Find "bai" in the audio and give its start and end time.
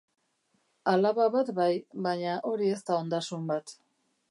1.59-1.69